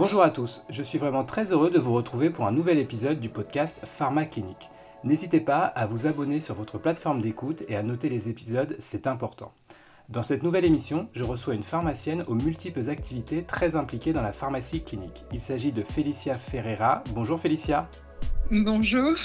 Bonjour 0.00 0.22
à 0.22 0.30
tous, 0.30 0.62
je 0.70 0.82
suis 0.82 0.96
vraiment 0.96 1.24
très 1.24 1.52
heureux 1.52 1.70
de 1.70 1.78
vous 1.78 1.92
retrouver 1.92 2.30
pour 2.30 2.46
un 2.46 2.52
nouvel 2.52 2.78
épisode 2.78 3.20
du 3.20 3.28
podcast 3.28 3.82
Pharma 3.84 4.24
Clinique. 4.24 4.70
N'hésitez 5.04 5.40
pas 5.40 5.64
à 5.64 5.86
vous 5.86 6.06
abonner 6.06 6.40
sur 6.40 6.54
votre 6.54 6.78
plateforme 6.78 7.20
d'écoute 7.20 7.64
et 7.68 7.76
à 7.76 7.82
noter 7.82 8.08
les 8.08 8.30
épisodes, 8.30 8.76
c'est 8.78 9.06
important. 9.06 9.52
Dans 10.08 10.22
cette 10.22 10.42
nouvelle 10.42 10.64
émission, 10.64 11.10
je 11.12 11.22
reçois 11.22 11.54
une 11.54 11.62
pharmacienne 11.62 12.24
aux 12.28 12.34
multiples 12.34 12.88
activités 12.88 13.42
très 13.42 13.76
impliquées 13.76 14.14
dans 14.14 14.22
la 14.22 14.32
pharmacie 14.32 14.82
clinique. 14.82 15.26
Il 15.32 15.40
s'agit 15.40 15.70
de 15.70 15.82
Felicia 15.82 16.32
Ferreira. 16.32 17.04
Bonjour 17.14 17.38
Felicia. 17.38 17.86
Bonjour. 18.50 19.16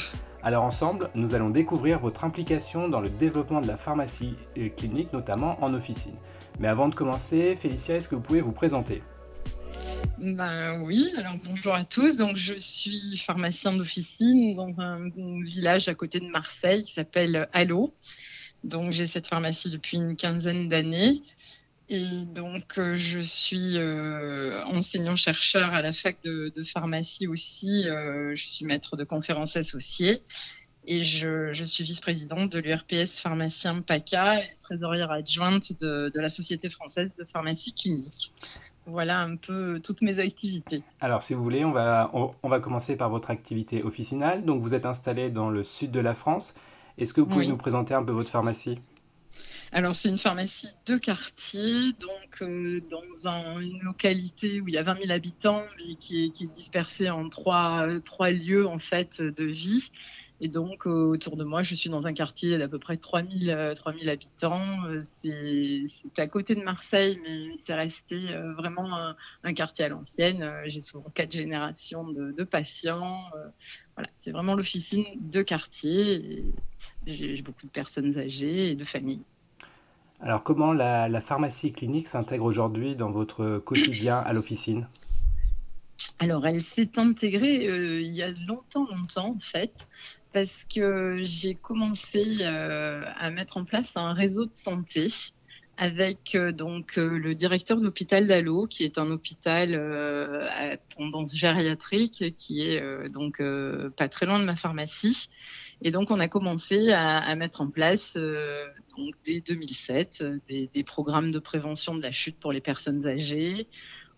Alors 0.45 0.63
ensemble, 0.63 1.09
nous 1.15 1.33
allons 1.33 1.49
découvrir 1.49 1.97
votre 1.97 2.23
implication 2.23 2.87
dans 2.87 3.01
le 3.01 3.09
développement 3.09 3.61
de 3.61 3.67
la 3.67 3.77
pharmacie 3.77 4.35
clinique, 4.77 5.11
notamment 5.11 5.57
en 5.63 5.73
officine. 5.73 6.13
Mais 6.59 6.67
avant 6.67 6.87
de 6.87 6.93
commencer, 6.93 7.55
Félicia, 7.55 7.95
est-ce 7.95 8.07
que 8.07 8.13
vous 8.13 8.21
pouvez 8.21 8.41
vous 8.41 8.51
présenter? 8.51 9.01
Ben 10.19 10.83
oui, 10.83 11.11
alors 11.17 11.33
bonjour 11.43 11.73
à 11.73 11.83
tous. 11.83 12.15
Donc 12.15 12.37
je 12.37 12.53
suis 12.59 13.17
pharmacien 13.25 13.73
d'officine 13.73 14.55
dans 14.55 14.71
un, 14.79 15.09
village 15.41 15.89
à 15.89 15.95
côté 15.95 16.19
de 16.19 16.27
Marseille 16.27 16.83
qui 16.83 16.93
s'appelle 16.93 17.49
Allo. 17.51 17.95
Donc 18.63 18.91
j'ai 18.91 19.07
cette 19.07 19.25
pharmacie 19.25 19.71
depuis 19.71 19.97
une 19.97 20.15
quinzaine 20.15 20.69
d'années. 20.69 21.23
Et 21.87 22.25
donc 22.25 22.77
euh, 22.77 22.95
je 22.95 23.19
suis 23.19 23.77
euh, 23.77 24.63
enseignant-chercheur 24.65 25.73
à 25.73 25.81
la 25.81 25.93
fac 25.93 26.17
de, 26.23 26.51
pharmacie 26.63 27.27
aussi. 27.27 27.87
Euh, 27.87 28.35
je 28.35 28.47
suis 28.47 28.65
maître 28.65 28.97
de 28.97 29.03
conférences 29.03 29.55
associées 29.55 30.23
et 30.87 31.03
je, 31.03 31.63
suis 31.65 31.83
vice-présidente 31.83 32.51
de 32.51 32.59
l'URPS 32.59 33.19
pharmacien 33.21 33.81
PACA 33.81 34.41
et 34.41 34.49
trésorière 34.63 35.11
adjointe 35.11 35.71
de, 35.79 36.11
de 36.13 36.19
la 36.19 36.29
Société 36.29 36.69
française 36.69 37.13
de 37.17 37.23
pharmacie 37.23 37.73
clinique. 37.73 38.31
Voilà 38.87 39.21
un 39.21 39.35
peu 39.35 39.79
toutes 39.83 40.03
mes 40.03 40.19
activités. 40.19 40.83
Alors, 41.01 41.23
si 41.23 41.33
vous 41.33 41.43
voulez, 41.43 41.65
on 41.65 41.71
va, 41.71 42.11
on, 42.13 42.49
va 42.49 42.59
commencer 42.59 42.95
par 42.95 43.09
votre 43.09 43.31
activité 43.31 43.81
officinale. 43.81 44.45
Donc, 44.45 44.61
vous 44.61 44.75
êtes 44.75 44.85
installé 44.85 45.31
dans 45.31 45.49
le 45.49 45.63
sud 45.63 45.89
de 45.89 45.99
la 45.99 46.13
France. 46.13 46.53
Est-ce 46.99 47.11
que 47.11 47.19
vous 47.19 47.27
pouvez 47.27 47.47
nous 47.47 47.57
présenter 47.57 47.95
un 47.95 48.03
peu 48.03 48.11
votre 48.11 48.29
pharmacie? 48.29 48.77
Alors, 49.75 49.93
c'est 49.93 50.07
une 50.07 50.17
pharmacie 50.17 50.69
de 50.85 50.97
quartier, 50.97 51.91
donc 51.99 52.41
euh, 52.41 52.79
dans 52.89 53.59
une 53.59 53.81
localité 53.81 54.61
où 54.61 54.69
il 54.69 54.73
y 54.73 54.77
a 54.77 54.83
20 54.83 54.99
000 54.99 55.11
habitants, 55.11 55.65
mais 55.77 55.95
qui 55.95 56.23
est, 56.23 56.47
dispersée 56.55 57.09
en 57.09 57.27
trois, 57.27 57.85
trois 58.05 58.31
lieux 58.31 58.65
en 58.65 58.79
fait 58.79 59.21
de 59.21 59.43
vie. 59.43 59.91
Et 60.39 60.47
donc, 60.47 60.87
euh, 60.87 61.07
autour 61.07 61.35
de 61.35 61.43
moi, 61.43 61.61
je 61.63 61.75
suis 61.75 61.89
dans 61.89 62.07
un 62.07 62.13
quartier 62.13 62.57
d'à 62.57 62.69
peu 62.69 62.79
près 62.79 62.95
3000, 62.95 63.73
3000 63.75 64.07
euh, 64.07 64.11
habitants. 64.13 64.85
Euh, 64.85 65.01
c'est 65.21 66.21
à 66.21 66.27
côté 66.29 66.55
de 66.55 66.61
Marseille, 66.61 67.19
mais 67.23 67.57
c'est 67.65 67.73
resté 67.73 68.17
vraiment 68.57 69.13
un, 69.43 69.53
quartier 69.53 69.83
à 69.83 69.89
l'ancienne. 69.89 70.53
J'ai 70.67 70.79
souvent 70.79 71.09
quatre 71.13 71.33
générations 71.33 72.07
de, 72.07 72.43
patients. 72.45 73.23
Voilà, 73.97 74.09
c'est 74.21 74.31
vraiment 74.31 74.55
l'officine 74.55 75.05
de 75.19 75.41
quartier. 75.41 76.45
J'ai 77.05 77.41
beaucoup 77.41 77.65
de 77.65 77.71
personnes 77.71 78.17
âgées 78.17 78.71
et 78.71 78.75
de 78.75 78.85
familles. 78.85 79.23
Alors, 80.25 80.43
comment 80.43 80.73
la, 80.73 81.21
pharmacie 81.21 81.71
clinique 81.71 82.07
s'intègre 82.07 82.43
aujourd'hui 82.43 82.95
dans 82.95 83.09
votre 83.09 83.59
quotidien 83.59 84.17
à 84.17 84.33
l'officine? 84.33 84.87
Alors, 86.19 86.45
elle 86.45 86.61
s'est 86.61 86.89
intégrée 86.97 88.01
il 88.01 88.11
y 88.11 88.21
a 88.21 88.31
longtemps, 88.31 88.85
longtemps, 88.91 89.35
en 89.35 89.39
fait 89.39 89.71
parce 90.35 90.65
que 90.75 91.21
j'ai 91.23 91.55
commencé 91.55 92.39
euh, 92.41 93.05
à 93.17 93.31
mettre 93.31 93.55
en 93.55 93.63
place 93.63 93.95
un 93.95 94.11
réseau 94.11 94.43
de 94.43 94.53
santé 94.53 95.07
avec 95.77 96.35
euh, 96.35 96.51
donc 96.51 96.97
euh, 96.97 97.17
le 97.17 97.35
directeur 97.35 97.79
de 97.79 97.85
l'hôpital 97.85 98.27
d'Allo, 98.27 98.67
qui 98.67 98.83
est 98.83 98.97
un 98.97 99.09
hôpital 99.11 99.73
à 99.75 100.75
tendance 100.97 101.33
gériatrique, 101.33 102.35
qui 102.37 102.63
est 102.63 103.07
donc 103.07 103.41
pas 103.95 104.09
très 104.09 104.25
loin 104.25 104.39
de 104.39 104.43
ma 104.43 104.57
pharmacie. 104.57 105.29
Et 105.81 105.91
donc 105.91 106.11
on 106.11 106.19
a 106.19 106.27
commencé 106.27 106.91
à, 106.91 107.35
mettre 107.35 107.61
en 107.61 107.69
place 107.69 108.13
donc 108.15 109.13
dès 109.25 109.41
2007 109.41 110.23
des, 110.47 110.69
des, 110.73 110.83
programmes 110.83 111.31
de 111.31 111.39
prévention 111.39 111.95
de 111.95 112.01
la 112.01 112.11
chute 112.11 112.39
pour 112.39 112.51
les 112.51 112.61
personnes 112.61 113.05
âgées. 113.05 113.67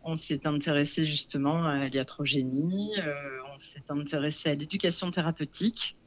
On 0.04 0.16
s'est 0.16 0.46
intéressé 0.46 1.06
justement 1.06 1.66
à 1.66 1.90
l'iatrogénie, 1.90 2.94
on 3.54 3.60
s'est 3.60 3.84
intéressé 3.90 4.50
à 4.50 4.56
l'éducation 4.56 5.12
thérapeutique 5.12 5.98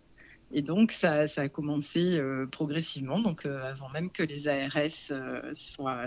et 0.52 0.62
donc, 0.62 0.90
ça, 0.90 1.26
a 1.36 1.48
commencé 1.48 2.18
euh, 2.18 2.44
progressivement, 2.46 3.20
donc 3.20 3.46
euh, 3.46 3.70
avant 3.70 3.88
même 3.90 4.10
que 4.10 4.24
les 4.24 4.48
ARS 4.48 4.90
euh, 5.12 5.52
soient, 5.54 6.06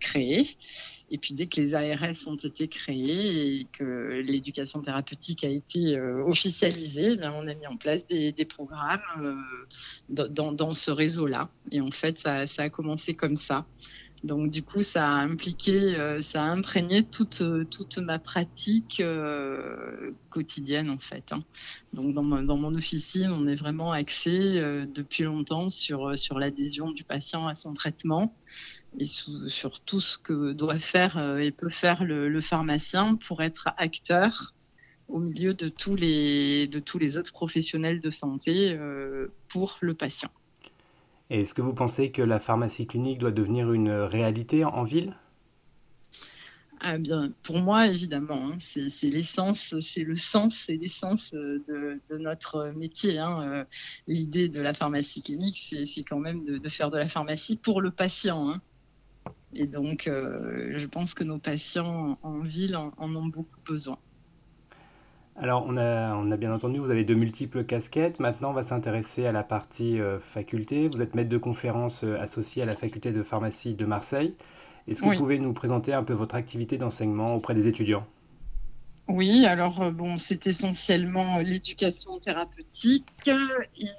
créés. 0.00 0.56
Et 1.10 1.18
puis, 1.18 1.34
dès 1.34 1.46
que 1.46 1.60
les 1.60 1.72
ARS 1.72 2.26
ont 2.26 2.34
été 2.34 2.66
créés 2.66 3.60
et 3.60 3.66
que 3.72 4.22
l'éducation 4.26 4.82
thérapeutique 4.82 5.44
a 5.44 5.48
été 5.48 6.00
officialisée, 6.00 7.16
eh 7.16 7.28
on 7.28 7.46
a 7.46 7.54
mis 7.54 7.66
en 7.68 7.76
place 7.76 8.04
des, 8.08 8.32
programmes 8.44 9.44
dans, 10.08 10.74
ce 10.74 10.90
réseau-là. 10.90 11.48
Et 11.70 11.80
en 11.80 11.92
fait, 11.92 12.18
ça, 12.18 12.46
a 12.58 12.70
commencé 12.70 13.14
comme 13.14 13.36
ça. 13.36 13.66
Donc 14.26 14.50
du 14.50 14.64
coup, 14.64 14.82
ça 14.82 15.06
a 15.06 15.22
impliqué, 15.22 15.94
euh, 15.94 16.20
ça 16.20 16.42
a 16.42 16.48
imprégné 16.48 17.04
toute, 17.04 17.42
euh, 17.42 17.64
toute 17.64 17.98
ma 17.98 18.18
pratique 18.18 18.98
euh, 18.98 20.10
quotidienne 20.30 20.90
en 20.90 20.98
fait. 20.98 21.32
Hein. 21.32 21.44
Donc 21.92 22.12
dans, 22.12 22.24
dans, 22.24 22.56
mon 22.56 22.74
officine, 22.74 23.30
on 23.30 23.46
est 23.46 23.54
vraiment 23.54 23.92
axé 23.92 24.60
depuis 24.92 25.22
longtemps 25.22 25.70
sur, 25.70 26.18
sur 26.18 26.40
l'adhésion 26.40 26.90
du 26.90 27.04
patient 27.04 27.46
à 27.46 27.54
son 27.54 27.72
traitement 27.72 28.34
et 28.98 29.06
sur 29.06 29.80
tout 29.84 30.00
ce 30.00 30.18
que 30.18 30.52
doit 30.52 30.80
faire 30.80 31.38
et 31.38 31.52
peut 31.52 31.70
faire 31.70 32.02
le, 32.02 32.28
le, 32.28 32.40
pharmacien 32.40 33.14
pour 33.14 33.42
être 33.42 33.68
acteur 33.76 34.54
au 35.06 35.20
milieu 35.20 35.54
de 35.54 35.68
tous 35.68 35.94
les, 35.94 36.66
de 36.66 36.80
tous 36.80 36.98
les 36.98 37.16
autres 37.16 37.32
professionnels 37.32 38.00
de 38.00 38.10
santé 38.10 38.76
pour 39.48 39.78
le 39.80 39.94
patient. 39.94 40.30
Est-ce 41.28 41.54
que 41.54 41.62
vous 41.62 41.74
pensez 41.74 42.12
que 42.12 42.22
la 42.22 42.38
pharmacie 42.38 42.86
clinique 42.86 43.18
doit 43.18 43.32
devenir 43.32 43.72
une 43.72 43.90
réalité 43.90 44.64
en, 44.64 44.84
ville? 44.84 45.16
Ah 46.80 46.98
bien, 46.98 47.32
pour 47.42 47.58
moi, 47.58 47.88
évidemment, 47.88 48.52
hein, 48.52 48.58
c'est 48.60 49.10
l'essence, 49.10 49.74
c'est 49.80 50.04
le 50.04 50.14
sens 50.14 50.68
et 50.68 50.76
l'essence 50.76 51.32
euh, 51.34 51.64
de, 52.10 52.18
notre 52.18 52.72
métier. 52.76 53.18
Hein, 53.18 53.42
euh, 53.42 53.64
l'idée 54.06 54.48
de 54.48 54.60
la 54.60 54.72
pharmacie 54.72 55.22
clinique, 55.22 55.74
c'est 55.92 56.04
quand 56.04 56.20
même 56.20 56.44
de, 56.44 56.68
faire 56.68 56.90
de 56.90 56.98
la 56.98 57.08
pharmacie 57.08 57.56
pour 57.56 57.80
le 57.80 57.90
patient. 57.90 58.48
Hein. 58.48 58.60
Et 59.52 59.66
donc, 59.66 60.06
euh, 60.06 60.78
je 60.78 60.86
pense 60.86 61.14
que 61.14 61.24
nos 61.24 61.38
patients 61.38 62.18
en 62.22 62.40
ville 62.40 62.76
en 62.76 63.16
ont 63.16 63.26
beaucoup 63.26 63.60
besoin. 63.64 63.98
Alors, 65.38 65.66
on 65.68 65.76
a, 65.76 66.36
bien 66.38 66.52
entendu, 66.52 66.78
vous 66.78 66.90
avez 66.90 67.04
de 67.04 67.14
multiples 67.14 67.64
casquettes. 67.64 68.20
Maintenant, 68.20 68.50
on 68.50 68.54
va 68.54 68.62
s'intéresser 68.62 69.26
à 69.26 69.32
la 69.32 69.42
partie 69.42 70.00
euh, 70.00 70.18
faculté. 70.18 70.88
Vous 70.88 71.02
êtes 71.02 71.14
maître 71.14 71.28
de 71.28 71.36
conférence 71.36 72.04
euh, 72.04 72.18
associé 72.18 72.62
à 72.62 72.66
la 72.66 72.74
faculté 72.74 73.12
de 73.12 73.22
pharmacie 73.22 73.74
de 73.74 73.84
Marseille. 73.84 74.34
Est-ce 74.88 75.02
que 75.02 75.08
vous 75.08 75.16
pouvez 75.16 75.38
nous 75.38 75.52
présenter 75.52 75.92
un 75.92 76.04
peu 76.04 76.14
votre 76.14 76.36
activité 76.36 76.78
d'enseignement 76.78 77.34
auprès 77.34 77.52
des 77.52 77.68
étudiants? 77.68 78.06
Oui, 79.08 79.44
alors 79.44 79.82
euh, 79.82 79.90
bon, 79.90 80.16
c'est 80.16 80.46
essentiellement 80.46 81.38
l'éducation 81.40 82.18
thérapeutique 82.18 83.04
et 83.28 83.90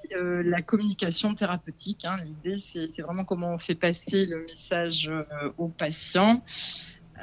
la 0.43 0.61
communication 0.63 1.35
thérapeutique. 1.35 2.03
Hein. 2.03 2.17
L'idée, 2.25 2.63
c'est 2.73 3.01
vraiment 3.03 3.25
comment 3.25 3.53
on 3.53 3.59
fait 3.59 3.75
passer 3.75 4.25
le 4.25 4.43
message 4.45 5.11
aux 5.59 5.67
patients. 5.67 6.41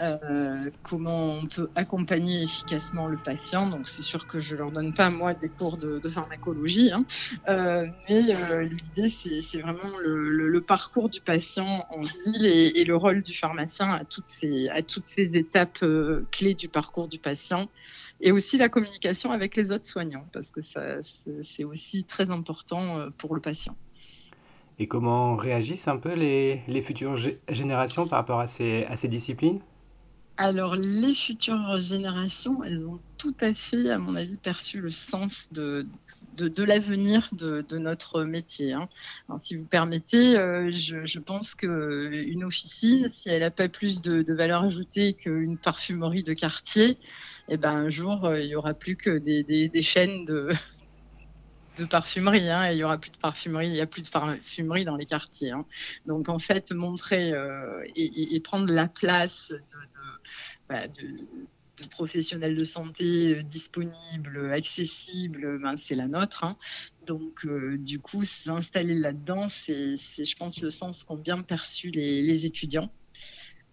Euh, 0.00 0.70
comment 0.82 1.34
on 1.34 1.46
peut 1.46 1.70
accompagner 1.76 2.42
efficacement 2.42 3.06
le 3.06 3.16
patient. 3.16 3.68
Donc 3.68 3.86
c'est 3.86 4.02
sûr 4.02 4.26
que 4.26 4.40
je 4.40 4.56
leur 4.56 4.72
donne 4.72 4.92
pas 4.92 5.08
moi 5.08 5.34
des 5.34 5.48
cours 5.48 5.76
de, 5.76 6.00
pharmacologie, 6.08 6.90
hein. 6.90 7.04
euh, 7.48 7.86
mais 8.08 8.34
euh, 8.34 8.62
l'idée 8.62 9.08
c'est 9.52 9.60
vraiment 9.60 9.96
le, 10.02 10.60
parcours 10.60 11.08
du 11.08 11.20
patient 11.20 11.84
en 11.90 12.00
ville 12.00 12.46
et, 12.46 12.84
le 12.84 12.96
rôle 12.96 13.22
du 13.22 13.34
pharmacien 13.34 13.90
à 13.90 14.04
toutes 14.04 14.28
ces, 14.28 14.68
à 14.68 14.82
toutes 14.82 15.06
ces 15.06 15.36
étapes 15.36 15.84
clés 16.30 16.54
du 16.54 16.68
parcours 16.68 17.08
du 17.08 17.18
patient 17.18 17.68
et 18.20 18.32
aussi 18.32 18.56
la 18.56 18.68
communication 18.68 19.30
avec 19.30 19.56
les 19.56 19.72
autres 19.72 19.86
soignants 19.86 20.26
parce 20.32 20.48
que 20.48 20.60
c'est 21.42 21.64
aussi 21.64 22.04
très 22.04 22.30
important 22.30 23.08
pour 23.18 23.34
le 23.34 23.40
patient. 23.40 23.76
Et 24.78 24.88
comment 24.88 25.36
réagissent 25.36 25.86
un 25.86 25.98
peu 25.98 26.14
les, 26.14 26.62
les 26.66 26.82
futures 26.82 27.14
générations 27.48 28.08
par 28.08 28.18
rapport 28.18 28.40
à 28.40 28.46
ces, 28.46 28.84
à 28.86 28.96
ces 28.96 29.08
disciplines? 29.08 29.60
Alors, 30.36 30.74
les 30.74 31.14
futures 31.14 31.80
générations, 31.80 32.64
elles 32.64 32.88
ont 32.88 32.98
tout 33.18 33.36
à 33.40 33.54
fait, 33.54 33.90
à 33.90 33.98
mon 33.98 34.16
avis, 34.16 34.36
perçu 34.36 34.80
le 34.80 34.90
sens 34.90 35.48
de, 35.52 35.86
de, 36.36 36.64
l'avenir 36.64 37.28
de, 37.32 37.64
notre 37.78 38.24
métier. 38.24 38.72
Hein. 38.72 38.88
si 39.38 39.54
vous 39.54 39.64
permettez, 39.64 40.36
euh, 40.36 40.72
je, 40.72 41.18
pense 41.20 41.54
qu'une 41.54 42.42
officine, 42.42 43.08
si 43.10 43.28
elle 43.28 43.42
n'a 43.42 43.52
pas 43.52 43.68
plus 43.68 44.02
de, 44.02 44.24
valeur 44.32 44.64
ajoutée 44.64 45.14
qu'une 45.14 45.56
parfumerie 45.56 46.24
de 46.24 46.32
quartier, 46.32 46.98
eh 47.48 47.56
ben, 47.56 47.70
un 47.70 47.88
jour, 47.88 48.24
euh, 48.24 48.40
il 48.40 48.48
n'y 48.48 48.56
aura 48.56 48.74
plus 48.74 48.96
que 48.96 49.18
des, 49.18 49.44
des 49.44 49.82
chaînes 49.82 50.24
de, 50.24 50.52
de 51.76 51.84
parfumerie. 51.84 52.48
Hein, 52.48 52.70
il 52.70 52.78
y 52.78 52.84
aura 52.84 52.98
plus 52.98 53.10
de 53.10 53.16
parfumerie, 53.16 53.66
il 53.66 53.72
n'y 53.72 53.80
a 53.80 53.86
plus 53.86 54.02
de 54.02 54.08
parfumerie 54.08 54.84
dans 54.84 54.96
les 54.96 55.06
quartiers. 55.06 55.50
Hein. 55.50 55.64
Donc 56.06 56.28
en 56.28 56.38
fait, 56.38 56.72
montrer 56.72 57.32
et, 57.96 58.40
prendre 58.40 58.72
la 58.72 58.88
place 58.88 59.48
de, 59.50 59.58
bah, 60.68 60.86
professionnels 61.90 62.56
de 62.56 62.64
santé 62.64 63.42
disponibles, 63.44 64.52
accessibles, 64.52 65.58
ben, 65.60 65.76
c'est 65.76 65.94
la 65.94 66.06
nôtre. 66.06 66.44
Hein. 66.44 66.56
Donc, 67.06 67.46
du 67.46 67.98
coup, 67.98 68.24
s'installer 68.24 68.94
là-dedans, 68.94 69.48
c'est, 69.48 69.96
je 69.96 70.36
pense, 70.36 70.60
le 70.60 70.70
sens 70.70 71.04
qu'ont 71.04 71.16
bien 71.16 71.42
perçu 71.42 71.90
les, 71.90 72.46
étudiants. 72.46 72.90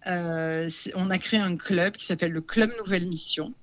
on 0.06 1.09
a 1.09 1.18
créé 1.19 1.39
un 1.39 1.56
club 1.57 1.95
qui 1.95 2.06
s'appelle 2.06 2.31
le 2.31 2.42
Club 2.42 2.71
Nouvelle 2.80 3.07
Mission, 3.07 3.53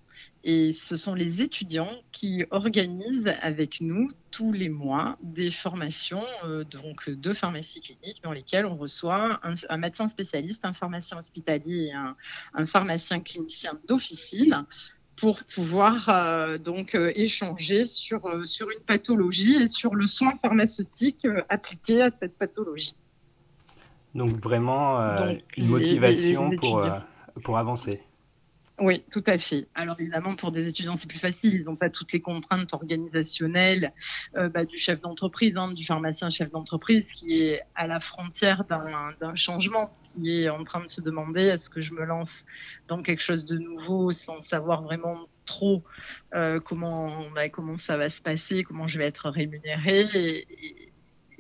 et 0.45 0.73
ce 0.73 0.97
sont 0.97 1.15
les 1.15 1.43
étudiants 1.43 1.91
qui 2.13 2.45
organisent 2.51 3.35
avec 3.43 3.81
nous 3.81 4.11
tous 4.31 4.53
les 4.53 4.69
mois 4.69 5.19
des 5.23 5.51
formations 5.51 6.25
euh, 6.45 6.65
donc 6.65 7.11
de 7.11 7.33
pharmacie 7.33 7.81
clinique 7.81 8.23
dans 8.23 8.33
lesquelles 8.33 8.65
on 8.65 8.77
reçoit 8.77 9.41
un, 9.43 9.77
médecin 9.77 10.09
spécialiste, 10.09 10.65
un 10.65 10.73
pharmacien 10.73 11.19
hospitalier 11.19 11.91
et 11.91 11.93
un, 11.93 12.67
pharmacien 12.67 13.21
clinicien 13.21 13.79
d'officine 13.89 14.65
pour 15.17 15.43
pouvoir 15.45 16.09
euh, 16.09 16.57
donc 16.57 16.95
euh, 16.95 17.13
échanger 17.17 17.85
sur, 17.85 18.21
sur 18.47 18.71
une 18.71 18.85
pathologie 18.87 19.57
et 19.57 19.69
sur 19.69 19.97
le 19.97 20.07
soin 20.07 20.35
pharmaceutique 20.41 21.27
appliqué 21.49 22.01
à 22.01 22.11
cette 22.21 22.39
pathologie. 22.39 22.95
Donc 24.15 24.31
vraiment 24.37 24.99
une 25.57 25.67
motivation 25.67 26.57
pour, 26.57 26.89
pour 27.43 27.59
avancer. 27.59 28.01
Oui, 28.81 29.03
tout 29.11 29.25
à 29.27 29.39
fait. 29.39 29.67
Alors 29.75 29.97
évidemment, 29.99 30.37
pour 30.37 30.53
des 30.53 30.69
étudiants, 30.69 30.97
c'est 30.97 31.09
plus 31.09 31.19
facile. 31.19 31.55
Ils 31.55 31.65
n'ont 31.65 31.75
pas 31.75 31.91
toutes 31.91 32.13
les 32.13 32.21
contraintes 32.21 32.73
organisationnelles 32.73 33.93
euh, 34.37 34.49
bah, 34.49 34.65
du 34.65 34.79
chef 34.79 35.01
d'entreprise, 35.01 35.57
hein, 35.57 35.73
du 35.73 35.85
pharmacien 35.85 36.31
chef 36.31 36.51
d'entreprise, 36.51 37.11
qui 37.11 37.43
est 37.43 37.63
à 37.75 37.89
la 37.89 37.99
frontière 37.99 38.65
d'un 38.65 39.35
changement, 39.35 39.93
qui 40.15 40.43
est 40.43 40.49
en 40.49 40.63
train 40.63 40.81
de 40.81 40.89
se 40.89 41.01
demander 41.01 41.43
est-ce 41.43 41.69
que 41.71 41.83
je 41.83 41.93
me 41.93 42.05
lance 42.05 42.45
dans 42.87 43.03
quelque 43.03 43.23
chose 43.23 43.47
de 43.47 43.59
nouveau 43.59 44.13
sans 44.13 44.43
savoir 44.43 44.83
vraiment 44.83 45.27
trop 45.45 45.83
euh, 46.35 46.61
comment, 46.61 47.31
bah, 47.31 47.49
comment 47.49 47.79
ça 47.79 47.97
va 47.97 48.11
se 48.11 48.23
passer, 48.23 48.63
comment 48.63 48.87
je 48.87 48.99
vais 48.99 49.07
être 49.07 49.29
rémunéré. 49.29 50.47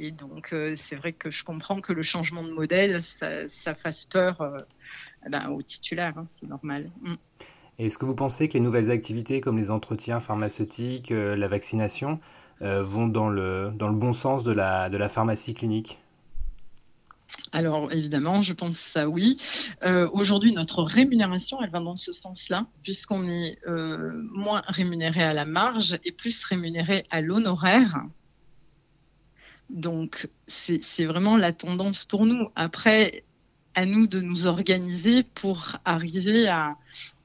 Et, 0.01 0.11
donc, 0.11 0.53
euh, 0.53 0.75
c'est 0.77 0.97
vrai 0.97 1.13
que 1.13 1.31
je 1.31 1.45
comprends 1.45 1.81
que 1.81 1.93
le 1.93 2.03
changement 2.03 2.43
de 2.43 2.53
modèle, 2.53 3.03
ça, 3.49 3.75
fasse 3.77 4.07
peur 4.07 4.65
ben, 5.29 5.49
aux 5.51 5.63
titulaires, 5.63 6.17
hein, 6.17 6.27
c'est 6.41 6.49
normal. 6.49 6.91
Mm. 7.03 7.15
Est-ce 7.79 7.97
que 7.97 8.05
vous 8.05 8.15
pensez 8.15 8.49
que 8.49 8.55
les 8.55 8.61
nouvelles 8.61 8.91
activités 8.91 9.41
comme 9.41 9.57
les 9.57 9.71
entretiens 9.71 10.19
pharmaceutiques, 10.19 11.13
euh, 11.13 11.37
la 11.37 11.47
vaccination, 11.47 12.19
euh, 12.61 12.83
vont 12.83 13.07
dans 13.07 13.29
le, 13.29 13.71
dans 13.77 13.89
le 13.89 13.95
bon 13.95 14.13
sens 14.13 14.43
de 14.43 14.53
la, 14.53 14.91
de 14.91 14.97
la 14.97 15.09
pharmacie 15.09 15.55
clinique? 15.55 15.99
Alors 17.53 17.93
évidemment, 17.93 18.43
je 18.43 18.53
pense 18.55 18.79
ça 18.79 19.09
oui. 19.09 19.39
Euh, 19.85 20.09
aujourd'hui, 20.13 20.53
notre 20.53 20.83
rémunération, 20.83 21.63
elle 21.63 21.71
va 21.71 21.79
dans 21.79 21.97
ce 21.97 22.13
sens-là, 22.13 22.67
puisqu'on 22.83 23.29
est 23.29 23.59
moins 24.33 24.63
rémunéré 24.67 25.23
à 25.23 25.35
la 25.35 25.45
marge 25.45 25.99
et 26.05 26.13
plus 26.13 26.43
rémunéré 26.45 27.05
à 27.11 27.21
l'honoraire. 27.21 28.03
Donc 29.69 30.29
c'est 30.47 31.05
vraiment 31.05 31.37
la 31.37 31.53
tendance 31.53 32.07
pour 32.07 32.25
nous. 32.25 32.49
Après, 32.57 33.25
à 33.79 33.87
nous 33.87 34.09
de 34.09 34.21
nous 34.21 34.49
organiser 34.49 35.23
pour 35.23 35.77
arriver 35.85 36.49
à, 36.49 36.77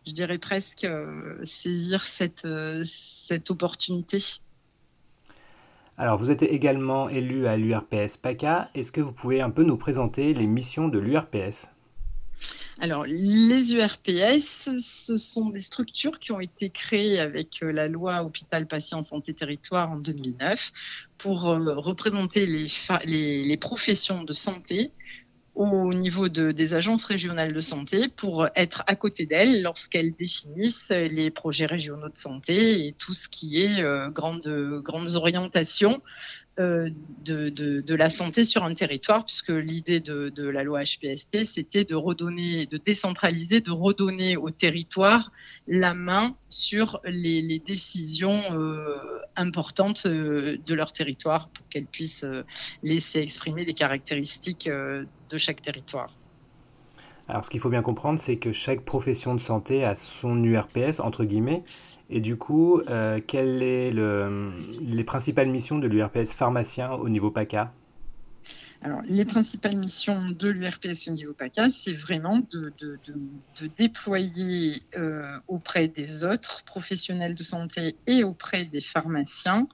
je 0.05 0.11
dirais 0.11 0.37
presque, 0.37 0.83
euh, 0.83 1.43
saisir 1.47 2.03
cette, 2.03 2.45
euh, 2.45 2.83
cette 3.27 3.49
opportunité. 3.49 4.23
Alors, 5.97 6.19
vous 6.19 6.29
êtes 6.29 6.43
également 6.43 7.09
élu 7.09 7.47
à 7.47 7.57
l'URPS 7.57 8.17
PACA. 8.17 8.69
Est-ce 8.75 8.91
que 8.91 9.01
vous 9.01 9.13
pouvez 9.13 9.41
un 9.41 9.49
peu 9.49 9.63
nous 9.63 9.77
présenter 9.77 10.35
les 10.35 10.45
missions 10.45 10.89
de 10.89 10.99
l'URPS 10.99 11.69
alors, 12.79 13.05
les 13.05 13.73
URPS, 13.75 14.67
ce 14.79 15.15
sont 15.15 15.51
des 15.51 15.59
structures 15.59 16.19
qui 16.19 16.31
ont 16.31 16.39
été 16.39 16.71
créées 16.71 17.19
avec 17.19 17.61
euh, 17.61 17.71
la 17.71 17.87
loi 17.87 18.23
Hôpital 18.23 18.65
Patient 18.67 19.03
Santé 19.03 19.33
Territoire 19.33 19.91
en 19.91 19.97
2009 19.97 20.71
pour 21.19 21.43
représenter 21.43 22.47
les, 22.47 22.67
les, 23.05 23.45
les 23.45 23.57
professions 23.57 24.23
de 24.23 24.33
santé 24.33 24.91
au 25.55 25.93
niveau 25.93 26.29
de, 26.29 26.51
des 26.51 26.73
agences 26.73 27.03
régionales 27.03 27.53
de 27.53 27.59
santé 27.59 28.07
pour 28.07 28.47
être 28.55 28.83
à 28.87 28.95
côté 28.95 29.25
d'elles 29.25 29.61
lorsqu'elles 29.61 30.13
définissent 30.13 30.89
les 30.89 31.29
projets 31.29 31.67
régionaux 31.67 32.09
de 32.09 32.17
santé 32.17 32.87
et 32.87 32.93
tout 32.93 33.13
ce 33.13 33.29
qui 33.29 33.61
est 33.61 33.81
euh, 33.81 34.09
grandes, 34.09 34.81
grandes 34.83 35.15
orientations 35.15 36.01
de, 36.57 36.93
de, 37.49 37.95
la 37.95 38.09
santé 38.09 38.45
sur 38.45 38.63
un 38.63 38.73
territoire, 38.73 39.25
puisque 39.25 39.49
l'idée 39.49 39.99
de, 39.99 40.47
la 40.47 40.63
loi 40.63 40.83
HPST, 40.83 41.45
c'était 41.45 41.83
de 41.83 41.95
redonner, 41.95 42.65
de 42.67 42.77
décentraliser, 42.77 43.61
de 43.61 43.71
redonner 43.71 44.37
au 44.37 44.51
territoire 44.51 45.31
la 45.67 45.93
main 45.93 46.35
sur 46.49 46.99
les, 47.05 47.59
décisions 47.65 48.41
euh, 48.51 48.97
importantes 49.35 50.03
euh, 50.05 50.57
de 50.65 50.73
leur 50.73 50.93
territoire 50.93 51.49
pour 51.49 51.67
qu'elles 51.69 51.85
puissent 51.85 52.23
euh, 52.23 52.43
laisser 52.81 53.19
exprimer 53.19 53.65
les 53.65 53.73
caractéristiques 53.73 54.67
euh, 54.67 55.05
de 55.29 55.37
chaque 55.37 55.61
territoire. 55.61 56.13
Alors, 57.27 57.45
ce 57.45 57.49
qu'il 57.49 57.59
faut 57.59 57.69
bien 57.69 57.81
comprendre, 57.81 58.19
c'est 58.19 58.35
que 58.35 58.51
chaque 58.51 58.81
profession 58.81 59.33
de 59.33 59.39
santé 59.39 59.85
a 59.85 59.95
son 59.95 60.43
URPS, 60.43 60.99
entre 60.99 61.23
guillemets, 61.23 61.63
et 62.09 62.19
du 62.19 62.37
coup, 62.37 62.81
euh, 62.81 63.19
quelles 63.25 63.91
sont 63.93 64.51
les 64.81 65.03
principales 65.03 65.49
missions 65.49 65.79
de 65.79 65.87
l'URPS 65.87 66.33
pharmacien 66.35 66.91
au 66.91 67.09
niveau 67.09 67.31
PACA 67.31 67.71
alors, 68.85 69.01
les 69.05 69.23
principales 69.23 69.77
missions 69.77 70.29
de 70.31 70.49
l'URPS 70.49 71.07
au 71.07 71.11
niveau 71.11 71.31
PACA, 71.31 71.69
c'est 71.71 71.93
vraiment 71.93 72.41
de, 72.51 72.73
déployer 73.77 74.83
euh, 74.97 75.39
auprès 75.47 75.87
des 75.87 76.25
autres 76.25 76.63
professionnels 76.65 77.33
de 77.33 77.43
santé 77.43 77.95
et 78.07 78.25
auprès 78.25 78.65
des 78.65 78.81
pharmaciens 78.81 79.69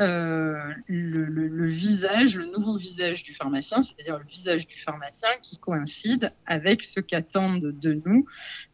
euh, 0.00 0.72
le, 0.88 1.68
visage, 1.68 2.36
le 2.36 2.46
nouveau 2.46 2.76
visage 2.76 3.22
du 3.22 3.32
pharmacien, 3.34 3.84
c'est-à-dire 3.84 4.18
le 4.18 4.24
visage 4.24 4.66
du 4.66 4.76
pharmacien 4.84 5.28
qui 5.40 5.56
coïncide 5.58 6.32
avec 6.46 6.82
ce 6.82 6.98
qu'attendent 6.98 7.72
de 7.78 8.02
nous 8.04 8.26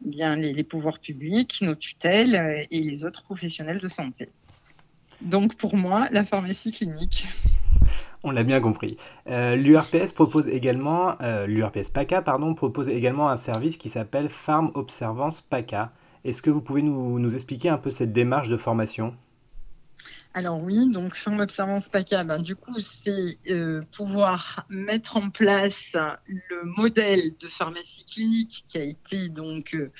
eh 0.03 0.09
bien, 0.09 0.35
les, 0.35 0.63
pouvoirs 0.63 0.97
publics, 0.97 1.59
nos 1.61 1.75
tutelles 1.75 2.35
euh, 2.35 2.65
et 2.71 2.81
les 2.81 3.05
autres 3.05 3.21
professionnels 3.21 3.79
de 3.79 3.87
santé. 3.87 4.29
Donc 5.21 5.55
pour 5.57 5.75
moi, 5.75 6.07
la 6.11 6.25
pharmacie 6.25 6.71
clinique. 6.71 7.27
On 8.23 8.31
l'a 8.31 8.43
bien 8.43 8.59
compris. 8.59 8.97
Euh, 9.27 9.55
L'URPS 9.55 10.13
propose 10.13 10.47
également, 10.47 11.17
l'URPS 11.47 11.89
PACA 11.89 12.21
pardon, 12.21 12.53
propose 12.53 12.87
également 12.87 13.29
un 13.29 13.35
service 13.35 13.77
qui 13.77 13.89
s'appelle 13.89 14.29
Pharm 14.29 14.71
Observance 14.75 15.41
PACA. 15.41 15.91
Est-ce 16.23 16.43
que 16.43 16.51
vous 16.51 16.61
pouvez 16.61 16.83
nous 16.83 17.33
expliquer 17.33 17.69
un 17.69 17.79
peu 17.79 17.89
cette 17.89 18.11
démarche 18.11 18.49
de 18.49 18.57
formation? 18.57 19.15
Alors 20.33 20.61
oui, 20.61 20.89
donc 20.91 21.15
Forme 21.15 21.41
Observance 21.41 21.89
PACA, 21.89 22.23
ben, 22.23 22.41
du 22.41 22.55
coup, 22.55 22.79
c'est 22.79 23.37
euh, 23.49 23.81
pouvoir 23.91 24.65
mettre 24.69 25.17
en 25.17 25.29
place 25.29 25.77
le 26.25 26.63
modèle 26.63 27.33
de 27.37 27.49
pharmacie 27.49 28.05
clinique 28.09 28.63
qui 28.69 28.77
a 28.77 28.83
été 28.83 29.27
donc 29.27 29.73
euh, 29.73 29.91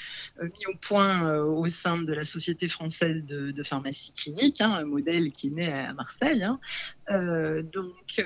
mis 0.42 0.66
au 0.68 0.78
point 0.82 1.28
euh, 1.28 1.44
au 1.44 1.68
sein 1.68 2.02
de 2.02 2.14
la 2.14 2.24
Société 2.24 2.70
française 2.70 3.26
de, 3.26 3.64
pharmacie 3.64 4.14
clinique, 4.14 4.62
hein, 4.62 4.72
un 4.72 4.86
modèle 4.86 5.32
qui 5.34 5.48
est 5.48 5.52
né 5.52 5.72
à 5.72 5.94
Marseille, 5.94 6.44
hein. 6.44 6.60
donc 7.74 8.24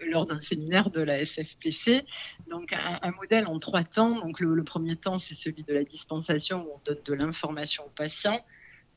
lors 0.00 0.26
d'un 0.26 0.40
séminaire 0.40 0.90
de 0.90 1.02
la 1.02 1.24
SFPC. 1.24 2.04
Donc 2.50 2.72
un, 2.72 3.10
modèle 3.12 3.46
en 3.46 3.58
trois 3.58 3.84
temps. 3.84 4.18
Donc 4.18 4.40
le, 4.40 4.54
le 4.54 4.64
premier 4.64 4.96
temps, 4.96 5.18
c'est 5.18 5.34
celui 5.34 5.62
de 5.62 5.74
la 5.74 5.84
dispensation 5.84 6.66
où 6.66 6.72
on 6.74 6.80
donne 6.86 7.02
de 7.04 7.14
l'information 7.14 7.84
aux 7.84 7.94
patients. 7.94 8.40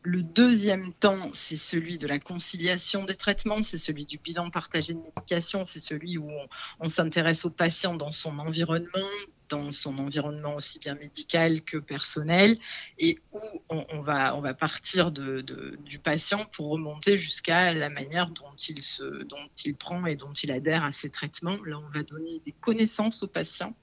Le 0.09 0.23
deuxième 0.23 0.93
temps, 0.93 1.31
c'est 1.33 1.57
celui 1.57 1.97
de 1.97 2.07
la 2.07 2.17
conciliation 2.17 3.03
des 3.03 3.17
traitements, 3.17 3.61
c'est 3.61 3.77
celui 3.77 4.05
du 4.05 4.17
bilan 4.17 4.49
partagé 4.49 4.93
de 4.93 4.99
médication, 4.99 5.65
c'est 5.65 5.81
celui 5.81 6.17
où 6.17 6.31
on, 6.79 6.87
s'intéresse 6.87 7.43
au 7.43 7.49
patient 7.49 7.93
dans 7.93 8.11
son 8.11 8.39
environnement, 8.39 9.09
dans 9.49 9.73
son 9.73 9.97
environnement 9.97 10.55
aussi 10.55 10.79
bien 10.79 10.95
médical 10.95 11.61
que 11.61 11.75
personnel, 11.75 12.57
et 12.97 13.19
où 13.33 13.41
on, 13.67 13.99
va, 13.99 14.53
partir 14.53 15.11
du 15.11 15.99
patient 16.01 16.45
pour 16.53 16.69
remonter 16.69 17.17
jusqu'à 17.17 17.73
la 17.73 17.89
manière 17.89 18.29
dont 18.29 18.55
il, 18.69 18.79
dont 19.25 19.49
il 19.65 19.75
prend 19.75 20.05
et 20.05 20.15
dont 20.15 20.31
il 20.31 20.53
adhère 20.53 20.85
à 20.85 20.93
ses 20.93 21.09
traitements. 21.09 21.57
Là, 21.65 21.79
on 21.79 21.89
va 21.89 22.03
donner 22.03 22.41
des 22.45 22.53
connaissances 22.53 23.23
au 23.23 23.27
patient. 23.27 23.75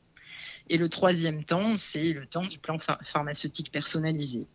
Et 0.70 0.78
le 0.78 0.88
troisième 0.88 1.44
temps, 1.44 1.76
c'est 1.76 2.14
le 2.14 2.26
temps 2.26 2.46
du 2.46 2.58
plan 2.58 2.78
pharmaceutique 2.78 3.70
personnalisé. 3.70 4.46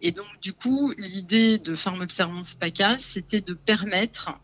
Et 0.00 0.12
donc, 0.12 0.26
du 0.42 0.52
coup, 0.52 0.92
l'idée 0.98 1.58
de 1.58 1.74
Pharma 1.74 2.04
Observance 2.04 2.54
PACA, 2.54 2.98
c'était 2.98 3.40
de 3.40 3.54
permettre 3.54 4.38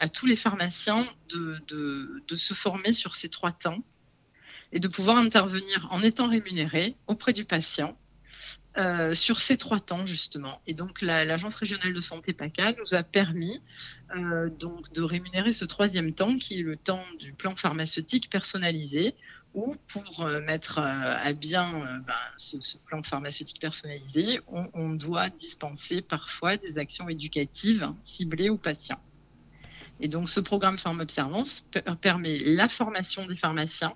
à 0.00 0.08
tous 0.08 0.26
les 0.26 0.36
pharmaciens 0.36 1.06
de, 1.30 2.36
se 2.36 2.54
former 2.54 2.92
sur 2.92 3.14
ces 3.14 3.28
trois 3.28 3.52
temps 3.52 3.82
et 4.72 4.80
de 4.80 4.88
pouvoir 4.88 5.16
intervenir 5.16 5.86
en 5.90 6.02
étant 6.02 6.28
rémunérés 6.28 6.96
auprès 7.06 7.32
du 7.32 7.44
patient 7.44 7.96
euh, 8.76 9.14
sur 9.14 9.40
ces 9.40 9.56
trois 9.56 9.80
temps 9.80 10.04
justement. 10.06 10.60
Et 10.66 10.74
donc 10.74 11.00
l'Agence 11.00 11.54
régionale 11.54 11.94
de 11.94 12.00
santé 12.00 12.32
PACA 12.32 12.72
nous 12.72 12.94
a 12.94 13.04
permis 13.04 13.62
euh, 14.16 14.50
de 14.94 15.02
rémunérer 15.02 15.52
ce 15.52 15.64
troisième 15.64 16.12
temps 16.12 16.36
qui 16.36 16.58
est 16.58 16.62
le 16.62 16.76
temps 16.76 17.04
du 17.20 17.32
plan 17.32 17.54
pharmaceutique 17.56 18.28
personnalisé 18.30 19.14
ou 19.54 19.76
pour 19.92 20.22
euh, 20.22 20.40
mettre 20.40 20.78
à 20.78 21.32
bien 21.32 22.02
ben, 22.06 22.14
ce, 22.36 22.56
plan 22.86 23.02
pharmaceutique 23.02 23.60
personnalisé, 23.60 24.40
on, 24.48 24.90
doit 24.90 25.30
dispenser 25.30 26.02
parfois 26.02 26.56
des 26.56 26.76
actions 26.78 27.08
éducatives 27.08 27.88
ciblées 28.04 28.50
aux 28.50 28.58
patients. 28.58 29.00
Et 30.00 30.08
donc 30.08 30.28
ce 30.28 30.40
programme 30.40 30.76
Observance 31.00 31.66
permet 32.00 32.38
la 32.40 32.68
formation 32.68 33.26
des 33.26 33.36
pharmaciens 33.36 33.94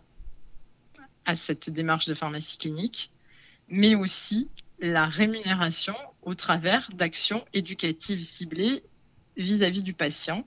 à 1.24 1.36
cette 1.36 1.70
démarche 1.70 2.06
de 2.06 2.14
pharmacie 2.14 2.56
clinique, 2.56 3.10
mais 3.68 3.94
aussi 3.94 4.48
la 4.80 5.06
rémunération 5.06 5.94
au 6.22 6.34
travers 6.34 6.88
d'actions 6.94 7.44
éducatives 7.52 8.22
ciblées 8.22 8.82
vis-à-vis 9.42 9.82
du 9.82 9.94
patient 9.94 10.44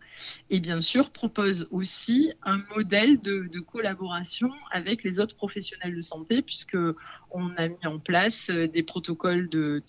et 0.49 0.59
bien 0.59 0.81
sûr 0.81 1.11
propose 1.11 1.67
aussi 1.71 2.33
un 2.43 2.61
modèle 2.75 3.19
de, 3.21 3.59
collaboration 3.59 4.51
avec 4.71 5.03
les 5.03 5.19
autres 5.19 5.35
professionnels 5.35 5.95
de 5.95 6.01
santé 6.01 6.41
puisque 6.41 6.77
on 7.31 7.55
a 7.57 7.69
mis 7.69 7.85
en 7.85 7.99
place 7.99 8.49
euh, 8.49 8.67
des 8.67 8.83
protocoles 8.83 9.49
de, 9.49 9.81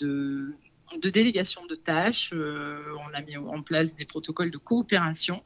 délégation 1.02 1.64
de 1.66 1.74
tâches, 1.74 2.30
euh, 2.32 2.82
on 3.08 3.14
a 3.14 3.22
mis 3.22 3.36
en 3.36 3.62
place 3.62 3.94
des 3.96 4.04
protocoles 4.04 4.50
de 4.50 4.58
coopération 4.58 5.42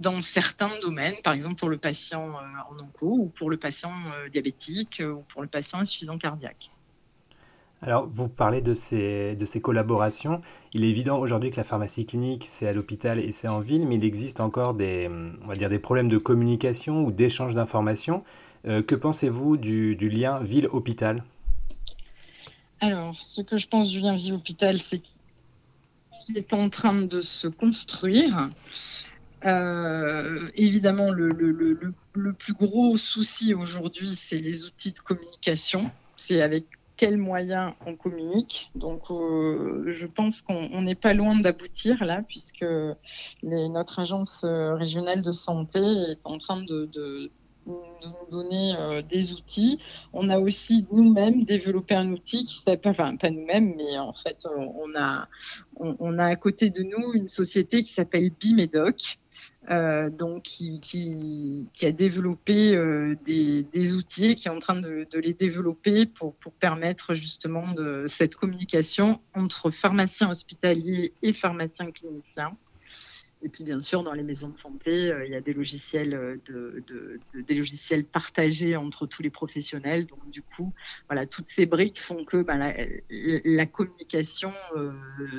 dans 0.00 0.20
certains 0.20 0.78
domaines, 0.80 1.16
par 1.24 1.32
exemple 1.32 1.56
pour 1.56 1.70
le 1.70 1.78
patient 1.78 2.28
euh, 2.28 2.70
en 2.70 2.78
onco 2.78 3.06
ou 3.06 3.32
pour 3.36 3.50
le 3.50 3.56
patient 3.56 3.94
diabétique 4.30 5.02
ou 5.04 5.22
pour 5.32 5.42
le 5.42 5.48
patient 5.48 5.78
insuffisant 5.78 6.18
cardiaque. 6.18 6.70
Alors, 7.84 8.06
vous 8.06 8.28
parlez 8.28 8.60
de 8.60 8.74
ces, 8.74 9.60
collaborations. 9.60 10.40
Il 10.72 10.84
est 10.84 10.88
évident 10.88 11.18
aujourd'hui 11.18 11.50
que 11.50 11.56
la 11.56 11.64
pharmacie 11.64 12.06
clinique, 12.06 12.44
c'est 12.46 12.68
à 12.68 12.72
l'hôpital 12.72 13.18
et 13.18 13.32
c'est 13.32 13.48
en 13.48 13.58
ville, 13.58 13.88
mais 13.88 13.96
il 13.96 14.04
existe 14.04 14.38
encore 14.38 14.74
des, 14.74 15.10
on 15.42 15.48
va 15.48 15.56
dire, 15.56 15.68
des 15.68 15.80
problèmes 15.80 16.06
de 16.06 16.18
communication 16.18 17.04
ou 17.04 17.10
d'échange 17.10 17.56
d'informations. 17.56 18.22
Euh, 18.68 18.82
que 18.82 18.94
pensez-vous 18.94 19.56
du, 19.56 19.96
lien 20.08 20.38
ville-hôpital? 20.38 21.24
Alors, 22.80 23.18
ce 23.18 23.42
que 23.42 23.58
je 23.58 23.66
pense 23.66 23.90
du 23.90 23.98
lien 23.98 24.16
ville-hôpital, 24.16 24.78
c'est 24.78 25.00
qu'il 25.00 26.38
est 26.38 26.52
en 26.52 26.70
train 26.70 27.02
de 27.02 27.20
se 27.20 27.48
construire. 27.48 28.50
Euh, 29.44 30.52
évidemment, 30.54 31.10
le, 31.10 31.30
le, 32.12 32.32
plus 32.32 32.52
gros 32.52 32.96
souci 32.96 33.54
aujourd'hui, 33.54 34.10
c'est 34.14 34.38
les 34.38 34.66
outils 34.66 34.92
de 34.92 35.00
communication. 35.00 35.90
C'est 36.16 36.40
avec 36.40 36.66
quels 36.96 37.16
moyens 37.16 37.72
on 37.86 37.96
communique. 37.96 38.70
Donc, 38.74 39.10
euh, 39.10 39.94
je 39.98 40.06
pense 40.06 40.42
qu'on 40.42 40.82
n'est 40.82 40.94
pas 40.94 41.14
loin 41.14 41.38
d'aboutir 41.40 42.04
là, 42.04 42.22
puisque 42.26 42.66
notre 43.42 43.98
agence 43.98 44.44
euh, 44.44 44.74
régionale 44.74 45.22
de 45.22 45.32
santé 45.32 45.78
est 45.78 46.20
en 46.24 46.38
train 46.38 46.62
de, 46.62 46.88
nous 47.66 47.80
donner 48.30 48.74
euh, 48.76 49.02
des 49.02 49.32
outils. 49.32 49.78
On 50.12 50.28
a 50.28 50.38
aussi 50.38 50.86
nous-mêmes 50.90 51.44
développé 51.44 51.94
un 51.94 52.10
outil 52.10 52.44
qui 52.44 52.60
s'appelle, 52.60 52.90
enfin 52.90 53.16
pas 53.16 53.30
nous-mêmes, 53.30 53.74
mais 53.76 53.98
en 53.98 54.12
fait 54.12 54.46
on 54.56 54.96
a, 54.96 55.28
on, 55.76 56.18
a 56.18 56.26
à 56.26 56.36
côté 56.36 56.70
de 56.70 56.82
nous 56.82 57.14
une 57.14 57.28
société 57.28 57.82
qui 57.82 57.92
s'appelle 57.92 58.30
Bimedoc, 58.40 59.18
euh, 59.70 60.10
donc 60.10 60.42
qui, 60.42 61.68
a 61.82 61.92
développé 61.92 62.74
euh, 62.74 63.14
des, 63.24 63.94
outils, 63.94 64.34
qui 64.36 64.48
est 64.48 64.50
en 64.50 64.58
train 64.58 64.80
de, 64.80 65.06
les 65.14 65.34
développer 65.34 66.06
pour, 66.06 66.34
permettre 66.60 67.14
justement 67.14 67.74
cette 68.06 68.34
communication 68.34 69.20
entre 69.34 69.70
pharmaciens 69.70 70.30
hospitaliers 70.30 71.12
et 71.22 71.32
pharmaciens 71.32 71.90
cliniciens. 71.90 72.56
Et 73.44 73.48
puis 73.48 73.64
bien 73.64 73.80
sûr, 73.80 74.04
dans 74.04 74.12
les 74.12 74.22
maisons 74.22 74.50
de 74.50 74.56
santé, 74.56 75.10
euh, 75.10 75.26
il 75.26 75.32
y 75.32 75.34
a 75.34 75.40
des 75.40 75.52
logiciels, 75.52 76.14
euh, 76.14 76.36
de, 76.46 77.18
des 77.34 77.54
logiciels 77.54 78.04
partagés 78.04 78.76
entre 78.76 79.06
tous 79.06 79.22
les 79.22 79.30
professionnels. 79.30 80.06
Donc 80.06 80.30
du 80.30 80.42
coup, 80.42 80.72
voilà, 81.08 81.26
toutes 81.26 81.48
ces 81.48 81.66
briques 81.66 82.00
font 82.00 82.24
que 82.24 82.42
bah, 82.42 82.56
la, 83.10 83.66
communication 83.66 84.52
euh, 84.76 84.92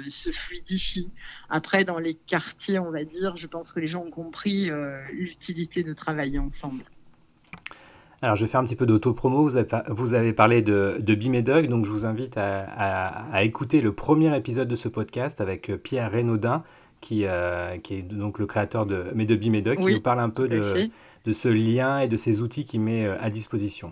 se 0.09 0.31
fluidifie. 0.31 1.09
Après, 1.49 1.85
dans 1.85 1.99
les 1.99 2.15
quartiers, 2.15 2.77
on 2.77 2.91
va 2.91 3.05
dire, 3.05 3.37
je 3.37 3.47
pense 3.47 3.71
que 3.71 3.79
les 3.79 3.87
gens 3.87 4.03
ont 4.03 4.11
compris 4.11 4.69
l'utilité 5.11 5.83
de 5.83 5.93
travailler 5.93 6.39
ensemble. 6.39 6.83
Alors, 8.21 8.35
je 8.35 8.45
vais 8.45 8.47
faire 8.47 8.61
un 8.61 8.65
petit 8.65 8.75
peu 8.75 8.85
d'auto-promo. 8.85 9.49
Vous, 9.89 10.13
avez 10.13 10.33
parlé 10.33 10.61
de, 10.61 10.97
de 10.99 11.67
donc 11.67 11.85
je 11.85 11.91
vous 11.91 12.05
invite 12.05 12.37
à, 12.37 12.63
à, 12.63 13.43
écouter 13.43 13.81
le 13.81 13.93
premier 13.93 14.35
épisode 14.35 14.67
de 14.67 14.75
ce 14.75 14.87
podcast 14.87 15.41
avec 15.41 15.71
Pierre 15.83 16.11
Renaudin, 16.11 16.63
qui, 17.03 17.25
euh, 17.25 17.77
qui 17.79 17.95
est 17.95 18.01
donc 18.01 18.39
le 18.39 18.45
créateur 18.45 18.85
de 18.85 19.07
Medobi 19.13 19.49
Medoc, 19.49 19.77
qui 19.79 19.93
nous 19.93 20.01
parle 20.01 20.21
un 20.21 20.29
peu 20.29 20.47
de, 20.47 20.89
de, 21.25 21.33
ce 21.33 21.49
lien 21.49 21.99
et 21.99 22.07
de 22.07 22.15
ces 22.15 22.41
outils 22.41 22.63
qu'il 22.63 22.79
met 22.79 23.05
euh, 23.05 23.17
à 23.19 23.29
disposition. 23.29 23.91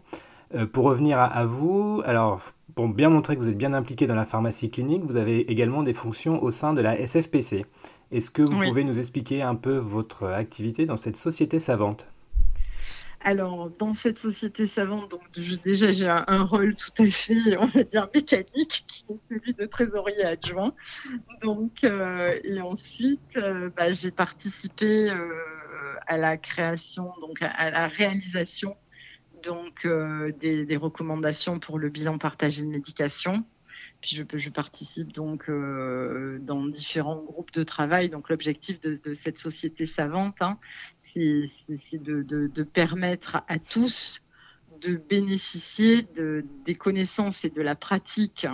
Euh, 0.56 0.66
pour 0.66 0.86
revenir 0.86 1.20
à, 1.20 1.46
vous, 1.46 2.02
alors 2.06 2.42
pour 2.74 2.88
bien 2.88 3.10
montrer 3.10 3.36
que 3.36 3.42
vous 3.42 3.50
êtes 3.50 3.58
bien 3.58 3.74
impliqué 3.74 4.08
dans 4.08 4.16
la 4.16 4.26
pharmacie 4.26 4.70
clinique, 4.70 5.04
vous 5.04 5.18
avez 5.18 5.52
également 5.52 5.84
des 5.84 5.92
fonctions 5.92 6.42
au 6.42 6.52
sein 6.52 6.74
de 6.74 6.82
la 6.82 7.06
SFPC. 7.06 7.66
Est-ce 8.14 8.32
que 8.32 8.42
vous 8.44 8.58
pouvez 8.62 8.86
nous 8.86 8.98
expliquer 8.98 9.42
un 9.42 9.56
peu 9.56 9.76
votre 9.76 10.28
activité 10.28 10.86
dans 10.86 10.98
cette 10.98 11.18
société 11.18 11.60
savante? 11.60 12.08
Alors, 13.24 13.70
dans 13.78 13.94
cette 13.94 14.20
société 14.20 14.66
savante, 14.66 15.12
donc 15.12 15.22
déjà 15.64 15.92
j'ai 15.92 16.08
un, 16.08 16.44
rôle 16.44 16.76
tout 16.76 17.04
à 17.04 17.10
fait, 17.10 17.58
on 17.58 17.68
va 17.68 17.84
dire, 17.84 18.10
mécanique, 18.14 18.84
qui 18.88 19.06
est 19.10 19.30
celui 19.30 19.54
de 19.54 19.66
trésorier 19.66 20.24
adjoint. 20.24 20.74
Donc, 21.42 21.84
euh, 21.84 22.40
et 22.44 22.62
ensuite, 22.62 23.22
euh, 23.38 23.70
bah, 23.76 23.92
j'ai 23.92 24.12
participé 24.12 25.10
euh, 25.12 25.34
à 26.08 26.18
la 26.18 26.38
création, 26.38 27.14
donc 27.22 27.42
à, 27.42 27.70
la 27.70 27.88
réalisation 27.88 28.76
donc 29.44 29.88
des, 30.40 30.66
des, 30.66 30.78
recommandations 30.78 31.58
pour 31.58 31.80
le 31.80 31.90
bilan 31.90 32.20
partagé 32.20 32.62
de 32.64 32.68
médication. 32.68 33.44
Puis 34.02 34.16
je, 34.16 34.50
participe 34.50 35.14
donc 35.14 35.48
euh, 35.48 36.40
dans 36.40 36.66
différents 36.66 37.22
groupes 37.22 37.52
de 37.52 37.64
travail. 37.64 38.10
Donc 38.10 38.30
l'objectif 38.30 38.82
de, 38.82 39.14
cette 39.14 39.38
société 39.38 39.86
savante, 39.86 40.36
hein, 40.42 40.58
c'est 41.02 41.46
de, 41.94 42.64
permettre 42.64 43.44
à 43.48 43.60
tous 43.60 44.22
de 44.82 44.96
bénéficier 44.96 46.08
de, 46.16 46.44
des 46.66 46.74
connaissances 46.74 47.46
et 47.46 47.52
de 47.52 47.62
la 47.62 47.76
pratique 47.76 48.48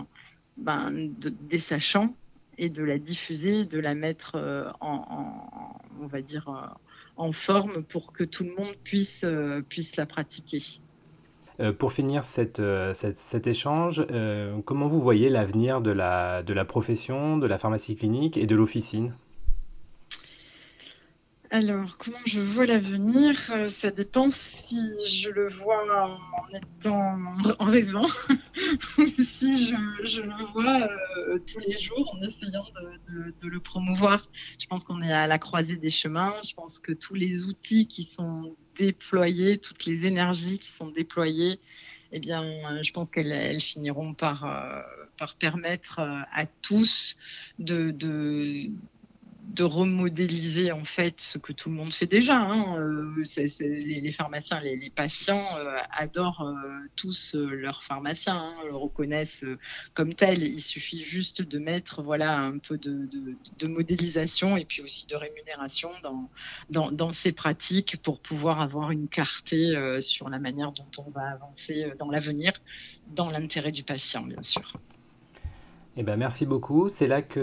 ben, 0.57 0.91
des 1.21 1.59
sachants 1.59 2.13
et 2.57 2.69
de 2.69 2.83
la 2.83 2.97
diffuser, 2.97 3.65
de 3.65 3.79
la 3.79 3.95
mettre 3.95 4.35
euh, 4.35 4.69
euh, 4.81 6.61
en 7.15 7.31
forme 7.31 7.83
pour 7.83 8.11
que 8.11 8.23
tout 8.25 8.43
le 8.43 8.53
monde 8.55 8.75
puisse 8.83 9.23
la 9.95 10.05
pratiquer. 10.05 10.81
Euh, 11.59 11.73
pour 11.73 11.91
finir 11.91 12.21
euh, 12.59 12.93
cet 12.93 13.47
échange, 13.47 14.05
euh, 14.11 14.59
comment 14.63 14.85
vous 14.85 15.01
voyez 15.01 15.27
l'avenir 15.29 15.81
de 15.81 15.89
la, 15.89 16.43
profession, 16.67 17.37
de 17.37 17.47
la 17.47 17.57
pharmacie 17.57 17.95
clinique 17.95 18.37
et 18.37 18.45
de 18.45 18.55
l'officine? 18.55 19.15
Alors, 21.49 21.97
comment 21.97 22.17
je 22.27 22.41
vois 22.41 22.65
l'avenir? 22.65 23.35
Ça 23.69 23.89
dépend 23.89 24.29
si 24.29 24.77
je 25.07 25.29
le 25.31 25.49
vois 25.49 25.81
en 26.85 27.65
rêvant 27.65 28.07
ou 28.99 29.05
si 29.17 29.69
je, 30.03 30.21
le 30.21 30.51
vois 30.51 30.89
tous 31.47 31.59
les 31.59 31.77
jours 31.77 32.15
en 32.15 32.21
essayant 32.21 32.65
de, 33.09 33.47
le 33.47 33.59
promouvoir. 33.61 34.27
Je 34.59 34.67
pense 34.67 34.83
qu'on 34.83 35.01
est 35.01 35.11
à 35.11 35.25
la 35.25 35.39
croisée 35.39 35.77
des 35.77 35.89
chemins. 35.89 36.33
Je 36.43 36.53
pense 36.53 36.79
que 36.79 36.91
tous 36.91 37.15
les 37.15 37.45
outils 37.45 37.87
qui 37.87 38.05
sont 38.05 38.55
déployer, 38.77 39.57
toutes 39.57 39.85
les 39.85 40.05
énergies 40.07 40.59
qui 40.59 40.71
sont 40.71 40.89
déployées, 40.89 41.59
eh 42.11 42.19
bien, 42.19 42.43
je 42.83 42.91
pense 42.93 43.09
qu'elles 43.09 43.61
finiront 43.61 44.13
par, 44.13 44.45
euh, 44.45 44.81
permettre 45.39 45.99
euh, 45.99 46.21
à 46.33 46.45
tous 46.61 47.17
de, 47.59 47.91
de 49.47 49.63
remodéliser 49.63 50.71
en 50.73 50.83
fait 50.83 51.21
ce 51.21 51.37
que 51.37 51.53
tout 51.53 51.69
le 51.69 51.75
monde 51.75 51.93
fait 51.93 52.05
déjà. 52.05 52.35
Hein. 52.35 52.77
Euh, 52.77 53.23
les, 53.59 54.11
pharmaciens, 54.11 54.59
les, 54.59 54.89
patients 54.89 55.57
euh, 55.57 55.77
adorent 55.91 56.41
euh, 56.41 56.53
tous 56.95 57.35
leurs 57.35 57.83
pharmaciens, 57.83 58.35
hein, 58.35 58.55
le 58.65 58.75
reconnaissent 58.75 59.45
comme 59.93 60.13
tel. 60.13 60.43
Il 60.43 60.61
suffit 60.61 61.03
juste 61.03 61.41
de 61.41 61.59
mettre 61.59 62.03
voilà 62.03 62.39
un 62.39 62.57
peu 62.57 62.77
de, 62.77 63.07
de, 63.59 63.67
modélisation 63.67 64.57
et 64.57 64.65
puis 64.65 64.81
aussi 64.81 65.07
de 65.07 65.15
rémunération 65.15 65.91
dans, 66.03 66.29
dans, 66.69 66.91
dans, 66.91 67.11
ces 67.11 67.31
pratiques 67.31 67.97
pour 68.03 68.19
pouvoir 68.19 68.59
avoir 68.59 68.91
une 68.91 69.07
clarté 69.07 70.01
sur 70.01 70.29
la 70.29 70.39
manière 70.39 70.71
dont 70.71 70.87
on 70.97 71.09
va 71.11 71.29
avancer 71.31 71.93
dans 71.99 72.09
l'avenir, 72.09 72.53
dans 73.07 73.29
l'intérêt 73.29 73.71
du 73.71 73.83
patient 73.83 74.23
bien 74.23 74.41
sûr. 74.41 74.73
Eh 75.97 76.03
ben, 76.03 76.15
merci 76.15 76.45
beaucoup. 76.45 76.89
C'est 76.89 77.07
là 77.07 77.21
que, 77.21 77.41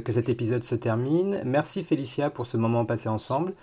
que 0.00 0.12
cet 0.12 0.28
épisode 0.28 0.64
se 0.64 0.74
termine. 0.74 1.40
Merci 1.44 1.84
Félicia 1.84 2.28
pour 2.28 2.44
ce 2.44 2.56
moment 2.56 2.84
passé 2.84 3.08
ensemble. 3.08 3.54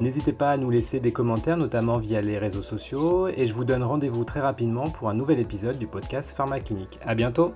N'hésitez 0.00 0.32
pas 0.32 0.52
à 0.52 0.56
nous 0.56 0.70
laisser 0.70 0.98
des 0.98 1.12
commentaires, 1.12 1.58
notamment 1.58 1.98
via 1.98 2.22
les 2.22 2.38
réseaux 2.38 2.62
sociaux. 2.62 3.28
Et 3.28 3.46
je 3.46 3.52
vous 3.52 3.66
donne 3.66 3.82
rendez-vous 3.82 4.24
très 4.24 4.40
rapidement 4.40 4.88
pour 4.88 5.10
un 5.10 5.14
nouvel 5.14 5.38
épisode 5.38 5.78
du 5.78 5.86
podcast 5.86 6.34
Pharmaclinique. 6.34 6.98
À 7.04 7.14
bientôt! 7.14 7.52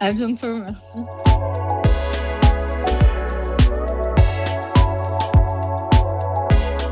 À 0.00 0.12
bientôt, 0.12 0.54
merci. 0.54 1.77